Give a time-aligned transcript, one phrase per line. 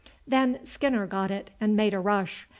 [0.25, 2.49] Then Skinner got it and made a rush.